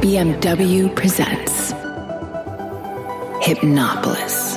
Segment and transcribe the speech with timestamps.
[0.00, 1.72] BMW presents
[3.44, 4.56] Hypnopolis,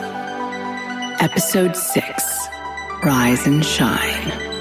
[1.22, 2.48] Episode 6
[3.04, 4.53] Rise and Shine.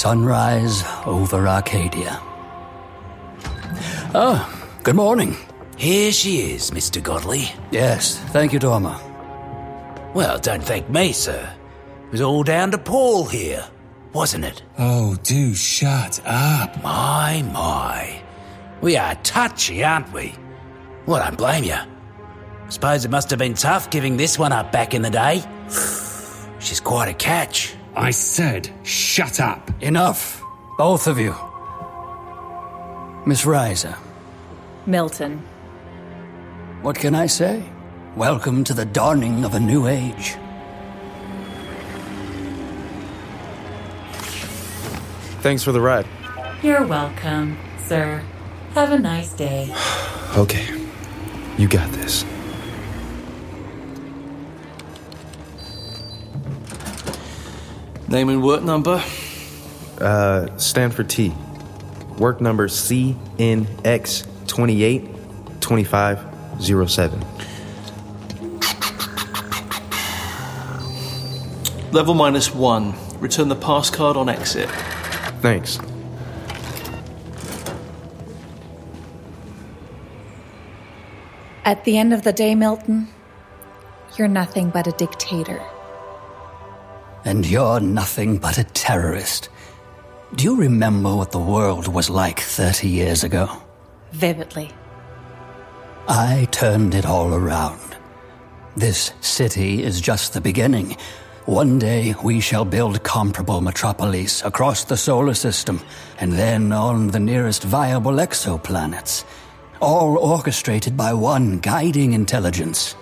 [0.00, 2.18] Sunrise over Arcadia.
[4.14, 4.40] Oh,
[4.82, 5.36] good morning.
[5.76, 7.02] Here she is, Mr.
[7.02, 7.50] Godley.
[7.70, 8.98] Yes, thank you, Dormer.
[10.14, 11.52] Well, don't thank me, sir.
[12.06, 13.62] It was all down to Paul here,
[14.14, 14.62] wasn't it?
[14.78, 16.82] Oh, do shut up.
[16.82, 18.22] My, my.
[18.80, 20.32] We are touchy, aren't we?
[21.04, 21.74] Well, I don't blame you.
[21.74, 21.86] I
[22.70, 25.44] Suppose it must have been tough giving this one up back in the day.
[26.58, 27.74] She's quite a catch.
[27.94, 29.70] I said, shut up.
[29.82, 30.42] Enough,
[30.78, 31.34] both of you.
[33.26, 33.94] Miss Riser,
[34.86, 35.42] Milton.
[36.82, 37.62] what can I say?
[38.16, 40.36] Welcome to the dawning of a new age.
[45.42, 46.06] Thanks for the ride.
[46.62, 48.22] You're welcome, sir.
[48.74, 49.74] Have a nice day.
[50.36, 50.64] Okay.
[51.58, 52.24] You got this.
[58.10, 59.02] Name and work number?
[60.00, 61.32] Uh, Stanford T.
[62.18, 67.20] Work number CNX 282507.
[71.92, 72.94] Level minus one.
[73.20, 74.68] Return the pass card on exit.
[75.40, 75.78] Thanks.
[81.64, 83.06] At the end of the day, Milton,
[84.18, 85.62] you're nothing but a dictator.
[87.24, 89.48] And you're nothing but a terrorist.
[90.34, 93.50] Do you remember what the world was like 30 years ago?
[94.12, 94.70] Vividly.
[96.08, 97.96] I turned it all around.
[98.76, 100.96] This city is just the beginning.
[101.46, 105.80] One day we shall build comparable metropolis across the solar system,
[106.20, 109.24] and then on the nearest viable exoplanets.
[109.80, 112.94] All orchestrated by one guiding intelligence.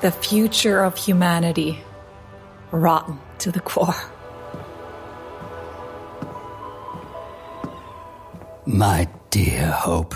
[0.00, 1.80] The future of humanity.
[2.70, 3.94] Rotten to the core.
[8.66, 10.14] My dear Hope,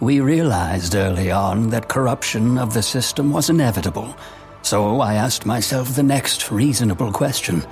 [0.00, 4.16] we realized early on that corruption of the system was inevitable.
[4.62, 7.64] So I asked myself the next reasonable question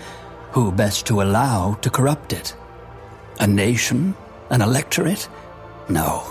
[0.52, 2.54] who best to allow to corrupt it?
[3.40, 4.14] A nation?
[4.50, 5.28] An electorate?
[5.88, 6.22] No.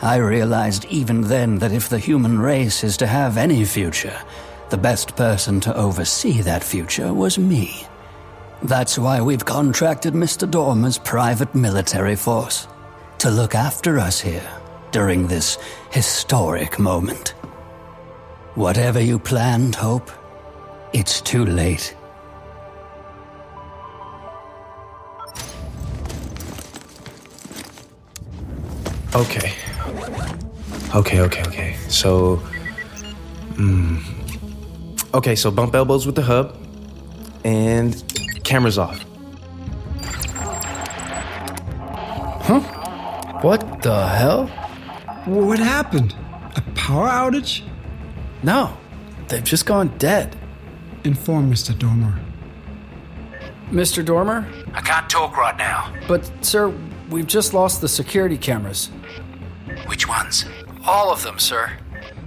[0.00, 4.16] I realized even then that if the human race is to have any future,
[4.70, 7.86] the best person to oversee that future was me.
[8.62, 10.50] That's why we've contracted Mr.
[10.50, 12.68] Dormer's private military force
[13.18, 14.46] to look after us here
[14.90, 15.58] during this
[15.90, 17.30] historic moment.
[18.54, 20.10] Whatever you planned, Hope,
[20.92, 21.94] it's too late.
[29.14, 29.52] Okay.
[30.94, 31.76] Okay, okay, okay.
[31.88, 32.42] So.
[33.54, 34.17] Mm,
[35.14, 36.56] okay, so bump elbows with the hub.
[37.44, 38.02] And
[38.44, 39.04] cameras off.
[42.42, 42.60] Huh?
[43.40, 44.46] What the hell?
[45.26, 46.14] What happened?
[46.56, 47.62] A power outage?
[48.42, 48.76] No,
[49.28, 50.34] they've just gone dead.
[51.04, 51.78] Inform Mr.
[51.78, 52.18] Dormer.
[53.70, 54.04] Mr.
[54.04, 54.46] Dormer?
[54.74, 55.92] I can't talk right now.
[56.08, 56.74] But, sir,
[57.10, 58.90] we've just lost the security cameras.
[59.86, 60.46] Which ones?
[60.84, 61.70] All of them, sir.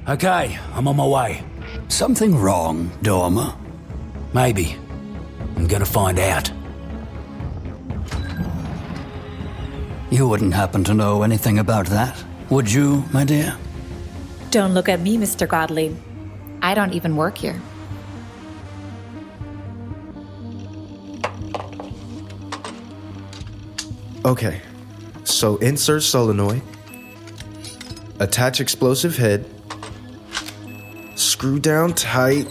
[0.08, 1.44] Okay, I'm on my way.
[1.92, 3.54] Something wrong, Dormer?
[4.34, 4.78] Maybe.
[5.58, 6.50] I'm gonna find out.
[10.10, 12.16] You wouldn't happen to know anything about that,
[12.50, 13.58] would you, my dear?
[14.52, 15.46] Don't look at me, Mr.
[15.46, 15.94] Godley.
[16.62, 17.62] I don't even work here.
[24.24, 24.62] Okay.
[25.26, 26.62] So insert solenoid.
[28.20, 29.46] Attach explosive head.
[31.42, 32.48] Screw down tight.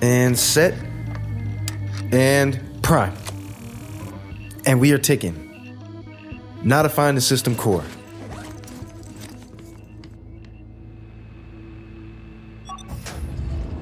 [0.00, 0.72] And set.
[2.10, 3.14] And prime.
[4.64, 5.76] And we are ticking.
[6.64, 7.84] Now to find the system core.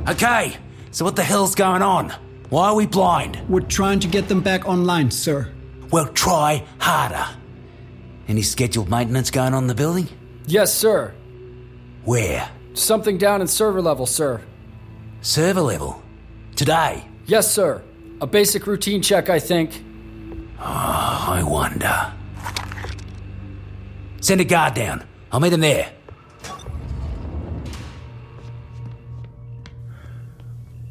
[0.09, 0.57] Okay,
[0.91, 2.13] so what the hell's going on?
[2.49, 3.41] Why are we blind?
[3.49, 5.53] We're trying to get them back online, sir.
[5.93, 7.29] Well, try harder.
[8.27, 10.09] Any scheduled maintenance going on in the building?
[10.47, 11.15] Yes, sir.
[12.05, 12.51] Where?
[12.75, 14.41] Something down in server level, sir.
[15.21, 16.03] Server level?
[16.57, 17.05] Today?
[17.27, 17.83] Yes, sir.
[18.21, 19.85] A basic routine check, I think.
[20.59, 22.13] Oh, I wonder.
[24.21, 25.07] Send a guard down.
[25.33, 25.91] I'll meet him there.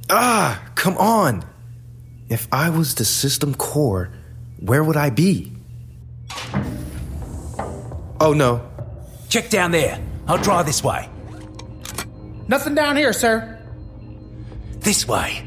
[0.09, 1.43] Ah, come on.
[2.29, 4.11] If I was the system core,
[4.59, 5.51] where would I be?
[8.19, 8.67] Oh no.
[9.29, 9.99] Check down there.
[10.29, 11.09] I'll drive this way.
[12.47, 13.59] Nothing down here, sir.
[14.77, 15.43] This way.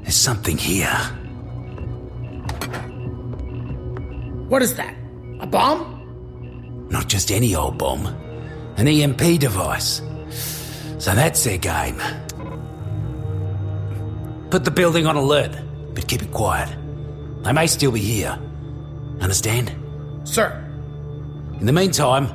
[0.00, 0.96] There's something here.
[4.48, 4.94] What is that?
[5.40, 6.88] A bomb?
[6.90, 8.06] Not just any old bomb.
[8.78, 10.00] An EMP device.
[10.98, 12.00] So that's their game.
[14.48, 15.54] Put the building on alert,
[15.92, 16.74] but keep it quiet.
[17.42, 18.38] They may still be here.
[19.20, 19.74] Understand?
[20.24, 20.58] Sir.
[21.60, 22.28] In the meantime,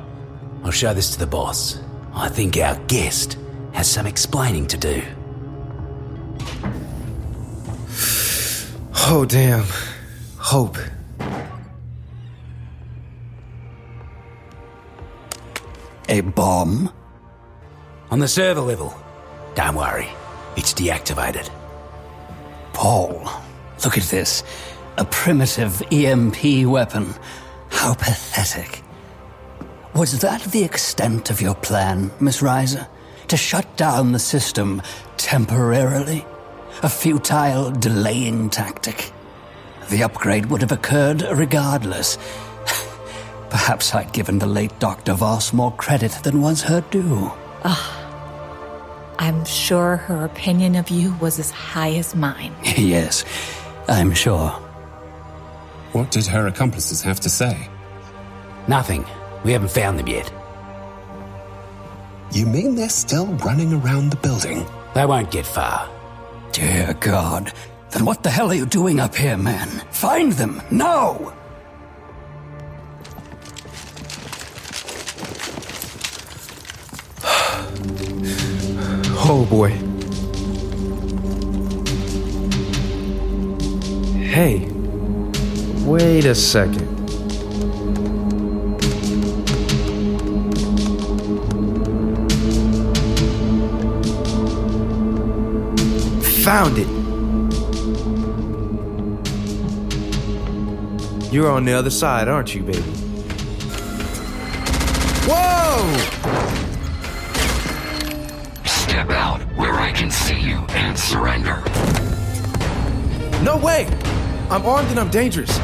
[0.62, 1.80] I'll show this to the boss.
[2.14, 3.38] I think our guest
[3.72, 5.02] has some explaining to do.
[9.10, 9.64] Oh, damn.
[10.36, 10.76] Hope.
[16.08, 16.92] A bomb?
[18.10, 18.94] On the server level.
[19.54, 20.08] Don't worry,
[20.56, 21.50] it's deactivated.
[22.72, 23.28] Paul,
[23.84, 24.42] look at this.
[24.96, 27.14] A primitive EMP weapon.
[27.70, 28.82] How pathetic.
[29.98, 32.86] Was that the extent of your plan, Miss Riser?
[33.26, 34.80] To shut down the system
[35.16, 36.24] temporarily?
[36.84, 39.10] A futile delaying tactic?
[39.90, 42.16] The upgrade would have occurred regardless.
[43.50, 45.14] Perhaps I'd given the late Dr.
[45.14, 47.32] Voss more credit than was her due.
[47.64, 49.16] Ah.
[49.18, 52.54] I'm sure her opinion of you was as high as mine.
[52.62, 53.24] yes,
[53.88, 54.50] I'm sure.
[55.90, 57.68] What did her accomplices have to say?
[58.68, 59.04] Nothing.
[59.44, 60.32] We haven't found them yet.
[62.32, 64.66] You mean they're still running around the building?
[64.94, 65.88] They won't get far.
[66.52, 67.52] Dear God.
[67.90, 69.68] Then what the hell are you doing up here, man?
[69.90, 71.34] Find them, now!
[79.30, 79.70] Oh boy.
[84.18, 84.68] Hey,
[85.84, 86.97] wait a second.
[96.48, 96.88] Found it.
[101.30, 102.80] You're on the other side, aren't you, baby?
[105.28, 105.94] Whoa!
[108.64, 111.62] Step out where I can see you and surrender.
[113.44, 113.86] No way!
[114.48, 115.54] I'm armed and I'm dangerous.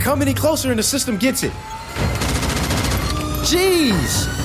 [0.00, 1.52] Come any closer and the system gets it.
[3.46, 4.39] Jeez!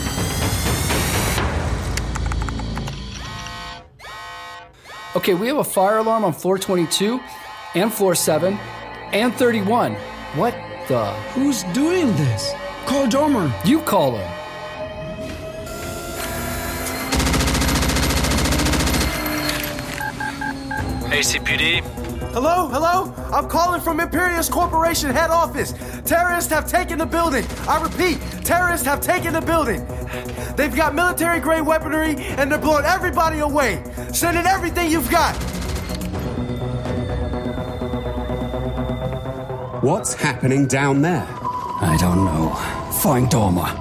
[5.15, 7.21] Okay, we have a fire alarm on floor 22
[7.73, 8.59] and floor 7
[9.13, 9.93] and 31.
[10.35, 10.53] What
[10.89, 11.05] the?
[11.33, 12.51] Who's doing this?
[12.85, 13.53] Call Dormer.
[13.63, 14.29] You call him.
[21.11, 21.81] ACPD,
[22.35, 23.13] Hello, hello?
[23.31, 25.73] I'm calling from Imperius Corporation head office.
[26.03, 27.45] Terrorists have taken the building.
[27.65, 29.87] I repeat, terrorists have taken the building.
[30.57, 33.81] They've got military grade weaponry and they're blowing everybody away.
[34.11, 35.33] Send in everything you've got.
[39.81, 41.25] What's happening down there?
[41.29, 42.49] I don't know.
[43.01, 43.71] Find Dormer.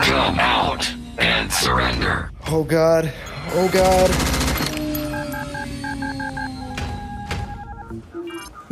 [0.00, 2.32] Come out and surrender.
[2.48, 3.12] Oh god.
[3.54, 4.41] Oh god.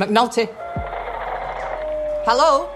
[0.00, 0.48] McNulty.
[2.24, 2.70] Hello?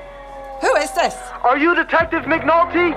[0.61, 1.14] Who is this?
[1.43, 2.93] Are you Detective McNulty?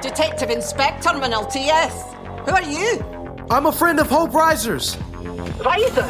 [0.00, 2.14] Detective Inspector McNulty, yes.
[2.46, 3.02] Who are you?
[3.50, 4.96] I'm a friend of Hope Riser's.
[5.64, 6.06] Riser.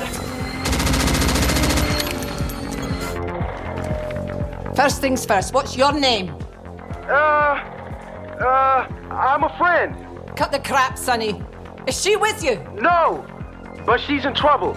[4.77, 6.37] First things first, what's your name?
[7.09, 7.57] Uh,
[8.45, 9.97] uh, I'm a friend.
[10.37, 11.43] Cut the crap, Sonny.
[11.87, 12.57] Is she with you?
[12.75, 13.25] No,
[13.87, 14.77] but she's in trouble.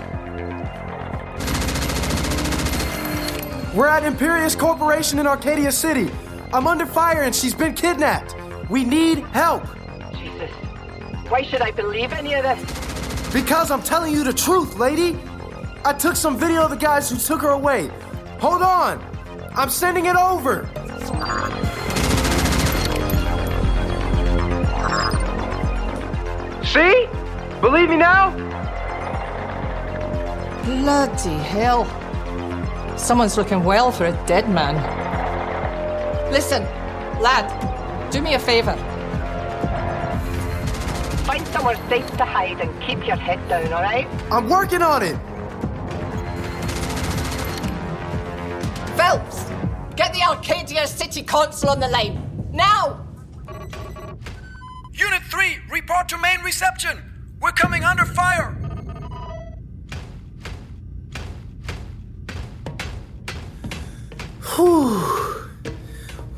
[3.78, 6.10] We're at Imperius Corporation in Arcadia City.
[6.52, 8.36] I'm under fire and she's been kidnapped.
[8.72, 9.66] We need help.
[10.14, 10.50] Jesus.
[11.30, 13.32] Why should I believe any of this?
[13.32, 15.16] Because I'm telling you the truth, lady.
[15.86, 17.92] I took some video of the guys who took her away.
[18.40, 19.00] Hold on.
[19.56, 20.68] I'm sending it over.
[26.66, 27.08] See?
[27.62, 28.32] Believe me now?
[30.66, 31.97] Bloody hell.
[32.98, 34.76] Someone's looking well for a dead man.
[36.32, 36.64] Listen,
[37.22, 38.76] lad, do me a favor.
[41.26, 44.08] Find somewhere safe to hide and keep your head down, alright?
[44.32, 45.16] I'm working on it!
[48.98, 49.46] Phelps,
[49.96, 52.50] get the Arcadia City Council on the line.
[52.52, 53.08] Now!
[54.92, 56.98] Unit 3, report to main reception.
[57.40, 58.57] We're coming under fire.
[64.56, 65.50] Whew.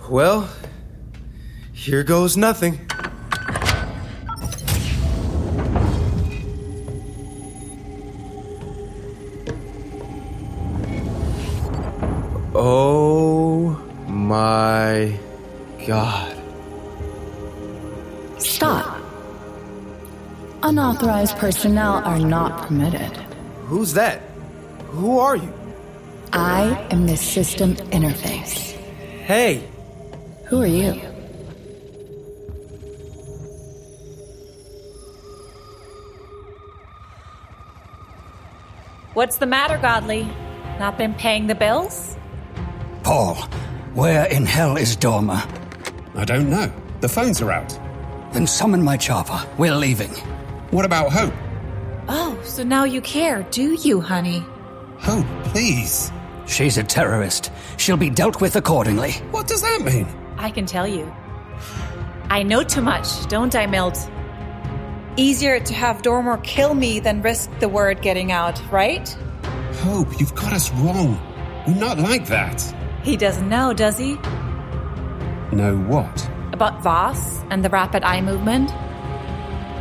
[0.10, 0.50] Well,
[1.72, 2.80] here goes nothing.
[12.56, 13.70] Oh
[14.08, 15.18] my
[15.88, 16.36] god.
[18.38, 19.00] Stop.
[20.64, 23.16] Unauthorized personnel are not permitted.
[23.66, 24.22] Who's that?
[24.90, 25.59] Who are you?
[26.34, 28.72] I am the system interface.
[29.26, 29.64] Hey,
[30.48, 31.00] Who are you?
[39.14, 40.28] What's the matter, Godley?
[40.80, 42.16] Not been paying the bills?
[43.04, 43.36] Paul,
[43.94, 45.44] where in hell is Dormer?
[46.16, 46.72] I don't know.
[47.02, 47.78] The phones are out.
[48.34, 49.46] Then summon my chopper.
[49.58, 50.12] We're leaving.
[50.72, 51.34] What about Hope?
[52.08, 54.44] Oh, so now you care, do you, honey?
[55.00, 56.12] Hope, please.
[56.50, 57.52] She's a terrorist.
[57.78, 59.12] She'll be dealt with accordingly.
[59.32, 60.08] What does that mean?
[60.38, 61.14] I can tell you.
[62.32, 64.10] I know too much, don't I, Milt?
[65.16, 69.08] Easier to have Dormer kill me than risk the word getting out, right?
[69.84, 71.22] Hope, you've got us wrong.
[71.68, 72.62] We're not like that.
[73.04, 74.16] He doesn't know, does he?
[75.52, 76.30] Know what?
[76.52, 78.70] About Voss and the rapid eye movement?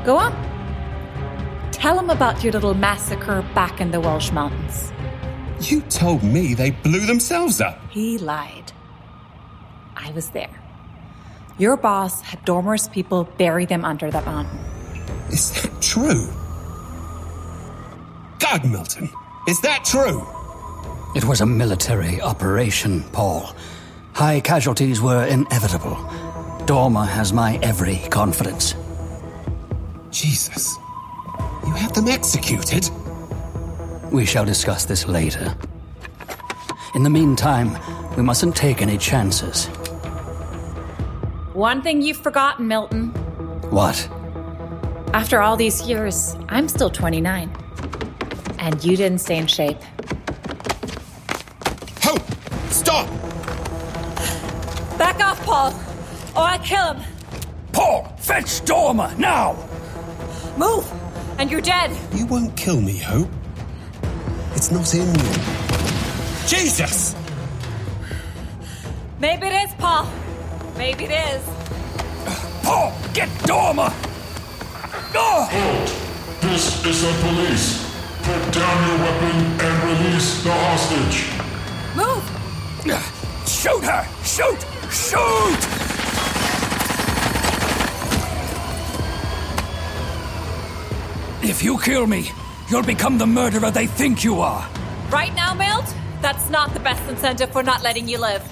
[0.05, 0.33] Go on.
[1.73, 4.93] Tell him about your little massacre back in the Welsh Mountains.
[5.61, 7.79] You told me they blew themselves up.
[7.91, 8.73] He lied.
[9.97, 10.50] I was there.
[11.59, 14.59] Your boss had Dormer's people bury them under the mountain.
[15.31, 16.29] Is that true?
[18.38, 19.11] God, Milton,
[19.49, 20.27] is that true?
[21.17, 23.55] It was a military operation, Paul.
[24.15, 25.99] High casualties were inevitable.
[26.67, 28.75] Dormer has my every confidence.
[30.11, 30.77] Jesus.
[31.67, 32.88] You had them executed?
[34.11, 35.55] We shall discuss this later.
[36.95, 37.79] In the meantime,
[38.17, 39.67] we mustn't take any chances.
[41.53, 43.09] One thing you've forgotten, Milton.
[43.71, 44.09] What?
[45.12, 47.55] After all these years, I'm still 29.
[48.59, 49.79] And you didn't stay in shape.
[52.03, 52.23] Hope!
[52.71, 53.07] Stop!
[54.99, 55.73] Back off, Paul,
[56.35, 57.03] or I kill him.
[57.73, 59.53] Paul, fetch Dormer now!
[60.57, 60.91] Move,
[61.38, 61.97] and you're dead.
[62.15, 63.29] You won't kill me, Hope.
[64.59, 66.49] It's not in you.
[66.49, 67.15] Jesus!
[69.21, 70.11] Maybe it is, Paul.
[70.77, 71.43] Maybe it is.
[72.65, 73.93] Paul, get Dormer!
[75.15, 75.49] Oh!
[76.41, 77.87] This is the police.
[78.25, 81.31] Put down your weapon and release the hostage.
[81.95, 82.25] Move!
[83.47, 84.05] Shoot her!
[84.25, 84.61] Shoot!
[84.91, 85.62] Shoot!
[91.49, 92.33] If you kill me,
[92.71, 94.69] you'll become the murderer they think you are.
[95.11, 98.43] Right now, Milt, that's not the best incentive for not letting you live.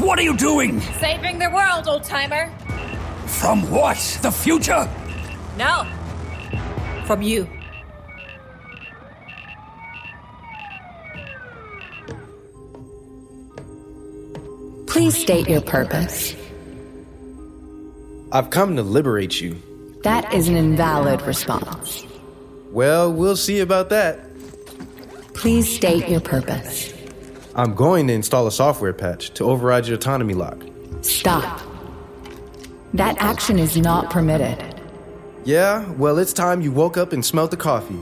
[0.00, 0.80] What are you doing?
[1.00, 2.50] Saving the world, old timer.
[3.26, 3.96] From what?
[4.22, 4.88] The future?
[5.58, 5.86] No.
[7.06, 7.48] From you.
[14.86, 16.36] Please state your purpose.
[18.30, 19.56] I've come to liberate you.
[20.02, 22.04] That is an invalid response.
[22.72, 24.20] Well, we'll see about that.
[25.34, 26.92] Please state your purpose.
[27.54, 30.58] I'm going to install a software patch to override your autonomy lock.
[31.02, 31.60] Stop.
[32.94, 34.80] That action is not permitted.
[35.44, 37.98] Yeah, well, it's time you woke up and smelt the coffee.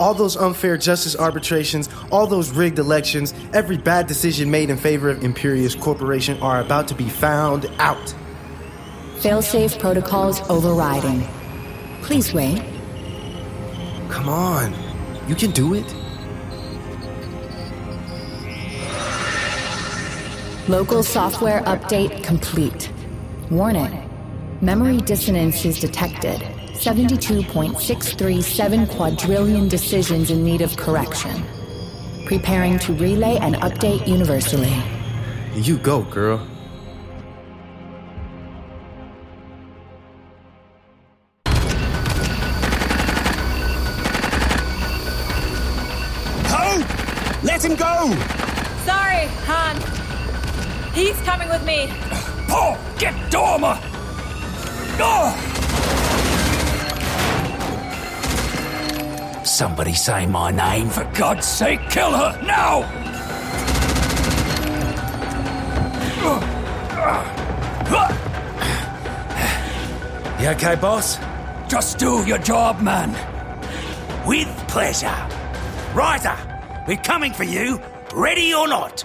[0.00, 5.10] All those unfair justice arbitrations, all those rigged elections, every bad decision made in favor
[5.10, 8.14] of Imperius Corporation are about to be found out.
[9.22, 11.22] Failsafe protocols overriding.
[12.02, 12.60] Please wait.
[14.08, 14.74] Come on,
[15.28, 15.86] you can do it.
[20.68, 22.90] Local software update complete.
[23.48, 24.10] Warning.
[24.60, 26.40] Memory dissonance is detected.
[26.72, 31.44] 72.637 quadrillion decisions in need of correction.
[32.26, 34.82] Preparing to relay and update universally.
[35.54, 36.44] You go, girl.
[53.64, 55.32] Oh!
[59.44, 60.88] Somebody say my name.
[60.88, 62.80] For God's sake, kill her now!
[70.40, 71.18] You okay, boss?
[71.68, 73.10] Just do your job, man.
[74.26, 75.14] With pleasure.
[75.94, 76.36] Ryder,
[76.88, 77.80] we're coming for you,
[78.12, 79.04] ready or not.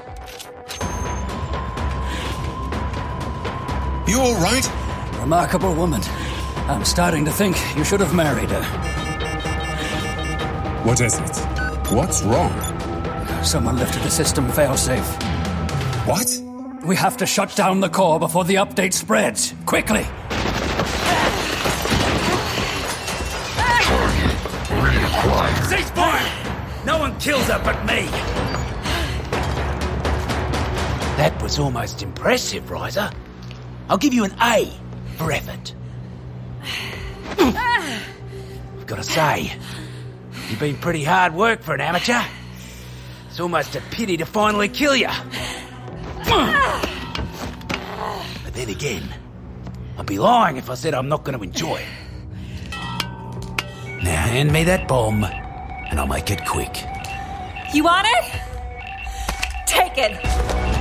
[4.07, 4.65] You all right?
[5.19, 6.01] Remarkable woman.
[6.69, 8.63] I'm starting to think you should have married her.
[10.85, 11.35] What is it?
[11.91, 12.53] What's wrong?
[13.43, 15.05] Someone lifted the system failsafe.
[16.07, 16.41] What?
[16.85, 19.53] We have to shut down the core before the update spreads.
[19.65, 20.05] Quickly!
[25.67, 26.85] Ceasefire!
[26.85, 28.05] No one kills her but me.
[31.17, 33.11] That was almost impressive, Ryder.
[33.89, 34.72] I'll give you an A
[35.17, 35.74] for effort.
[37.39, 39.53] I've got to say,
[40.50, 42.22] you've been pretty hard work for an amateur.
[43.29, 45.10] It's almost a pity to finally kill you.
[48.44, 49.03] But then again,
[49.98, 51.88] I'd be lying if I said I'm not going to enjoy it.
[54.03, 56.84] Now hand me that bomb, and I'll make it quick.
[57.74, 58.25] You want it?
[59.65, 60.76] Take it.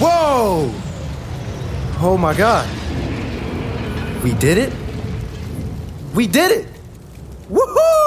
[0.00, 0.74] Whoa!
[2.00, 2.68] Oh my god.
[4.24, 4.72] We did it?
[6.14, 6.66] We did it!
[7.48, 7.97] Woohoo!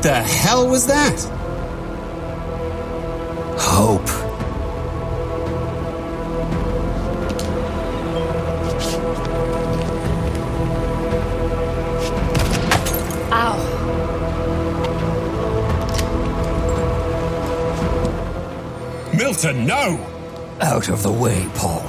[0.00, 1.20] What the hell was that?
[3.60, 4.08] Hope.
[13.30, 13.58] Ow.
[19.14, 19.98] Milton, no!
[20.62, 21.84] Out of the way, Paul.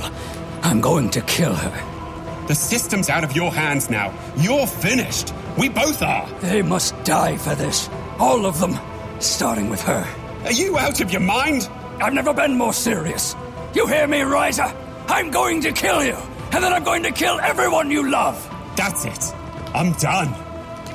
[0.63, 2.47] I'm going to kill her.
[2.49, 4.13] The system's out of your hands now.
[4.35, 5.33] You're finished.
[5.57, 6.29] We both are.
[6.41, 7.89] They must die for this.
[8.21, 8.77] All of them.
[9.19, 10.07] Starting with her.
[10.45, 11.67] Are you out of your mind?
[11.99, 13.35] I've never been more serious.
[13.73, 14.71] You hear me, Riser?
[15.07, 16.15] I'm going to kill you,
[16.51, 18.37] and then I'm going to kill everyone you love.
[18.75, 19.33] That's it.
[19.73, 20.35] I'm done.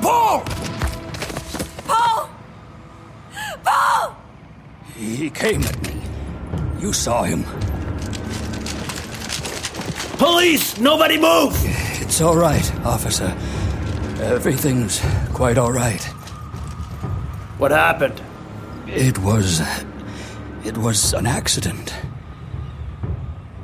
[0.01, 0.45] Paul!
[1.89, 2.31] Paul!
[3.65, 4.17] Paul!
[4.95, 6.01] He came at me.
[6.79, 7.43] You saw him.
[10.19, 10.79] Police!
[10.79, 11.57] Nobody move!
[12.01, 13.37] It's all right, officer.
[14.21, 15.03] Everything's
[15.35, 16.16] quite all right.
[17.59, 18.21] What happened?
[18.87, 19.63] It was.
[20.65, 21.95] It was an accident.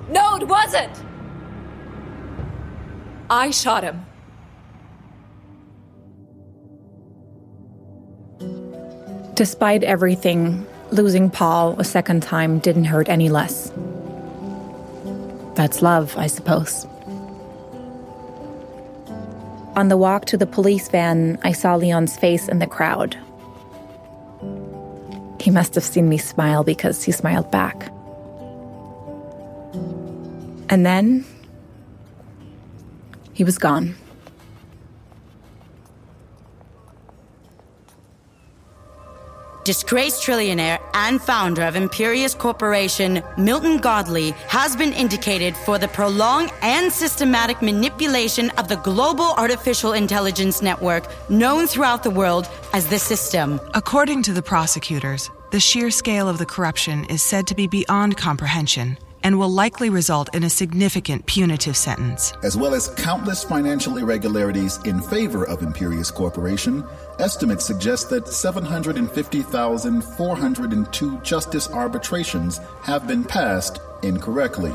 [0.09, 0.93] No, it wasn't.
[3.29, 4.05] I shot him.
[9.35, 13.73] Despite everything, losing Paul a second time didn't hurt any less.
[15.55, 16.87] That's love, I suppose.
[19.75, 23.17] On the walk to the police van, I saw Leon's face in the crowd.
[25.43, 27.93] He must have seen me smile because he smiled back.
[30.69, 31.25] And then
[33.33, 33.97] he was gone.
[39.65, 46.51] Disgraced trillionaire and founder of Imperius Corporation, Milton Godley, has been indicated for the prolonged
[46.63, 52.99] and systematic manipulation of the global artificial intelligence network known throughout the world as the
[52.99, 53.61] System.
[53.75, 58.17] According to the prosecutors, the sheer scale of the corruption is said to be beyond
[58.17, 62.33] comprehension and will likely result in a significant punitive sentence.
[62.43, 66.85] As well as countless financial irregularities in favor of Imperius Corporation,
[67.19, 74.75] estimates suggest that 750,402 justice arbitrations have been passed incorrectly.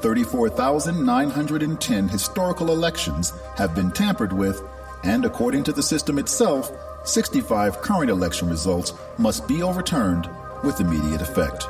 [0.00, 4.62] 34,910 historical elections have been tampered with,
[5.04, 6.70] and according to the system itself,
[7.04, 10.28] 65 current election results must be overturned
[10.62, 11.66] with immediate effect.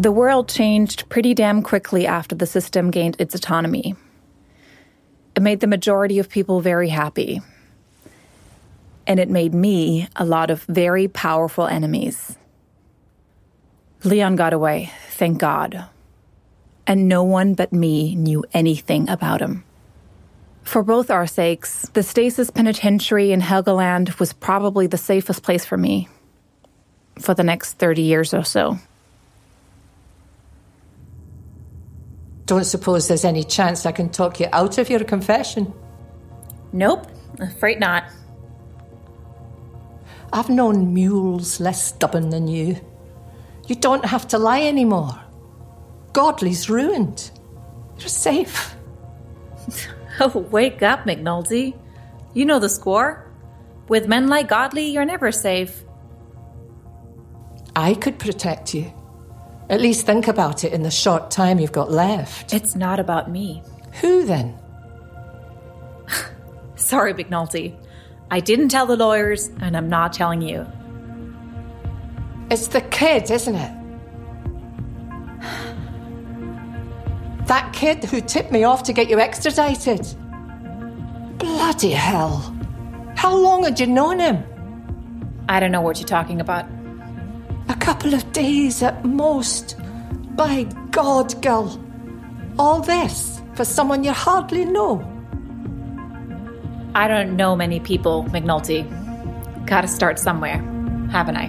[0.00, 3.94] The world changed pretty damn quickly after the system gained its autonomy.
[5.36, 7.42] It made the majority of people very happy.
[9.06, 12.38] And it made me a lot of very powerful enemies.
[14.02, 15.84] Leon got away, thank God.
[16.86, 19.64] and no one but me knew anything about him.
[20.62, 25.76] For both our sakes, the Stasis Penitentiary in Helgoland was probably the safest place for
[25.76, 26.08] me
[27.20, 28.78] for the next 30 years or so.
[32.50, 35.72] Don't suppose there's any chance I can talk you out of your confession?
[36.72, 37.06] Nope,
[37.38, 38.02] afraid not.
[40.32, 42.76] I've known mules less stubborn than you.
[43.68, 45.16] You don't have to lie anymore.
[46.12, 47.30] Godley's ruined.
[47.98, 48.74] You're safe.
[50.22, 51.78] Oh, wake up, McNulty.
[52.34, 53.30] You know the score.
[53.88, 55.84] With men like Godley, you're never safe.
[57.74, 58.92] I could protect you.
[59.70, 62.52] At least think about it in the short time you've got left.
[62.52, 63.62] It's not about me.
[64.00, 64.58] Who then?
[66.74, 67.78] Sorry, McNulty.
[68.32, 70.66] I didn't tell the lawyers, and I'm not telling you.
[72.50, 73.76] It's the kid, isn't it?
[77.46, 80.04] That kid who tipped me off to get you extradited.
[81.38, 82.56] Bloody hell.
[83.14, 84.44] How long had you known him?
[85.48, 86.66] I don't know what you're talking about.
[87.70, 89.76] A couple of days at most.
[90.34, 91.80] By God, girl.
[92.58, 95.00] All this for someone you hardly know.
[96.96, 98.82] I don't know many people, McNulty.
[99.66, 100.58] Gotta start somewhere,
[101.12, 101.46] haven't I?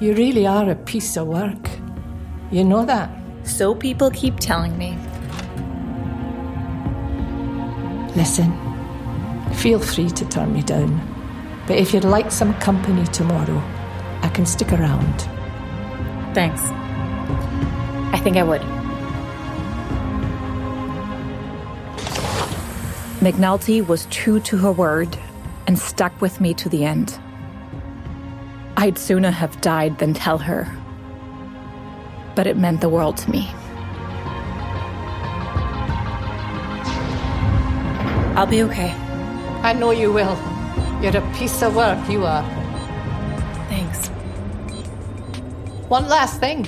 [0.00, 1.68] You really are a piece of work.
[2.52, 3.10] You know that?
[3.42, 4.96] So people keep telling me.
[8.14, 8.52] Listen,
[9.54, 11.17] feel free to turn me down.
[11.68, 13.62] But if you'd like some company tomorrow,
[14.22, 15.20] I can stick around.
[16.34, 16.60] Thanks.
[18.12, 18.62] I think I would.
[23.20, 25.16] McNulty was true to her word
[25.68, 27.16] and stuck with me to the end.
[28.76, 30.66] I'd sooner have died than tell her
[32.38, 33.50] but it meant the world to me.
[38.36, 38.92] I'll be okay.
[39.64, 40.57] I know you will.
[41.00, 42.42] You're a piece of work, you are.
[43.68, 44.08] Thanks.
[45.88, 46.64] One last thing.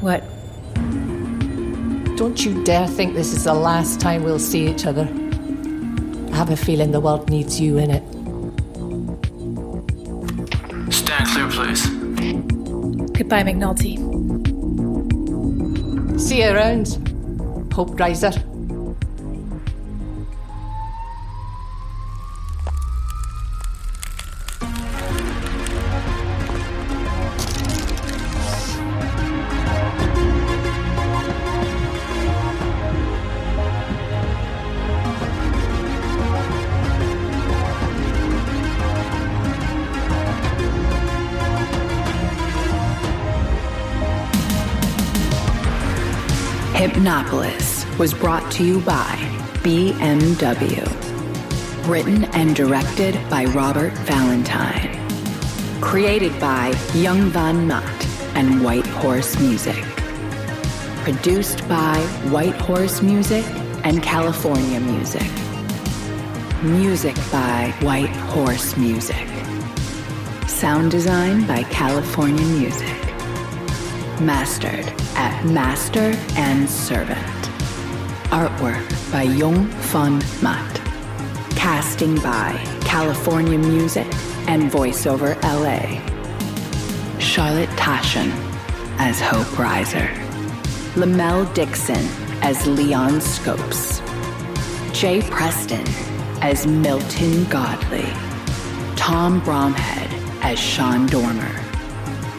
[0.00, 0.24] What?
[2.16, 5.08] Don't you dare think this is the last time we'll see each other.
[6.32, 8.02] I have a feeling the world needs you in it.
[10.92, 11.86] Stand clear, please.
[13.12, 13.98] Goodbye, McNulty.
[16.20, 16.98] See you around,
[17.72, 18.32] Hope Riser.
[47.96, 49.14] Was brought to you by
[49.62, 50.84] BMW.
[51.88, 54.90] Written and directed by Robert Valentine.
[55.80, 59.80] Created by Jung von Matt and White Horse Music.
[61.04, 62.00] Produced by
[62.30, 63.44] White Horse Music
[63.84, 65.30] and California Music.
[66.64, 69.28] Music by White Horse Music.
[70.48, 72.98] Sound design by California Music.
[74.20, 77.18] Mastered at Master and Servant.
[78.30, 80.80] Artwork by Jung von Matt.
[81.56, 84.06] Casting by California Music
[84.48, 86.00] and Voiceover LA.
[87.18, 88.30] Charlotte Taschen
[88.98, 90.10] as Hope Riser.
[90.96, 92.06] Lamel Dixon
[92.42, 94.00] as Leon Scopes.
[94.92, 95.86] Jay Preston
[96.42, 98.08] as Milton Godley.
[98.96, 100.10] Tom Bromhead
[100.42, 101.60] as Sean Dormer.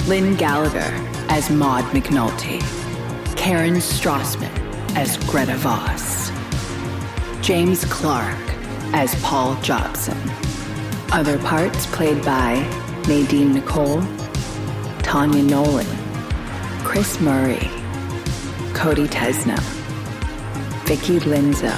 [0.07, 2.61] Lynn Gallagher as Maud McNulty,
[3.35, 4.51] Karen Strassman
[4.95, 6.31] as Greta Voss,
[7.41, 8.37] James Clark
[8.93, 10.17] as Paul Jobson.
[11.11, 12.55] Other parts played by
[13.07, 14.01] Nadine Nicole,
[14.99, 15.87] Tanya Nolan,
[16.83, 17.69] Chris Murray,
[18.73, 19.59] Cody Tesno,
[20.85, 21.75] Vicky Linzo,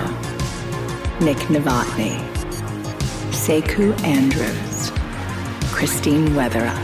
[1.22, 2.20] Nick Novotny,
[3.32, 4.92] Sekou Andrews,
[5.72, 6.78] Christine Weatherup,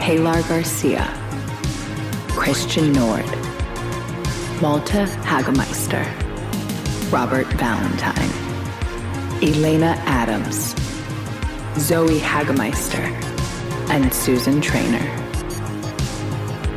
[0.00, 1.06] Pilar Garcia,
[2.38, 3.26] Christian Nord,
[4.62, 6.06] Malte Hagemeister,
[7.12, 8.30] Robert Valentine,
[9.42, 10.72] Elena Adams,
[11.78, 13.04] Zoe Hagemeister,
[13.90, 15.04] and Susan Trainer.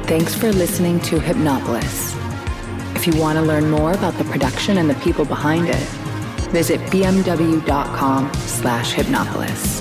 [0.07, 2.15] Thanks for listening to Hypnopolis.
[2.95, 5.87] If you want to learn more about the production and the people behind it,
[6.49, 9.80] visit bmw.com slash hypnopolis.